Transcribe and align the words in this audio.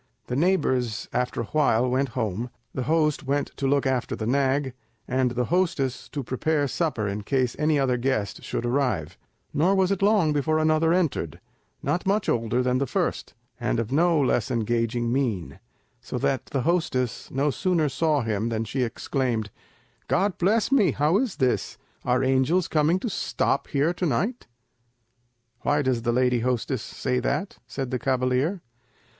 The 0.25 0.35
neighbours 0.35 1.07
after 1.13 1.41
a 1.41 1.43
while 1.43 1.87
went 1.87 2.09
home, 2.17 2.49
the 2.73 2.81
host 2.89 3.21
went 3.27 3.51
to 3.55 3.67
look 3.67 3.85
after 3.85 4.15
the 4.15 4.25
nag, 4.25 4.73
and 5.07 5.29
the 5.29 5.45
hostess 5.53 6.09
to 6.09 6.23
prepare 6.23 6.67
supper 6.67 7.07
in 7.07 7.21
case 7.21 7.55
any 7.59 7.77
other 7.77 7.97
guest 7.97 8.41
should 8.41 8.65
arrive; 8.65 9.15
nor 9.53 9.75
was 9.75 9.91
it 9.91 10.01
long 10.01 10.33
before 10.33 10.57
another 10.57 10.91
entered, 10.91 11.39
not 11.83 12.07
much 12.07 12.27
older 12.27 12.63
than 12.63 12.79
the 12.79 12.87
first, 12.87 13.35
and 13.59 13.79
of 13.79 13.91
no 13.91 14.19
less 14.19 14.49
engaging 14.49 15.13
mien, 15.13 15.59
so 16.01 16.17
that 16.17 16.47
the 16.47 16.61
hostess 16.63 17.29
no 17.29 17.51
sooner 17.51 17.87
saw 17.87 18.21
him 18.21 18.49
than 18.49 18.63
she 18.63 18.81
exclaimed, 18.81 19.51
"God 20.07 20.35
bless 20.39 20.71
me! 20.71 20.93
how 20.93 21.19
is 21.19 21.35
this? 21.35 21.77
Are 22.03 22.23
angels 22.23 22.67
coming 22.67 22.97
to 23.01 23.07
stop 23.07 23.67
here 23.67 23.93
to 23.93 24.05
night?" 24.07 24.47
"Why 25.61 25.83
does 25.83 26.01
the 26.01 26.11
lady 26.11 26.39
hostess 26.39 26.81
say 26.81 27.19
that?" 27.19 27.59
said 27.67 27.91
the 27.91 27.99
cavalier. 27.99 28.61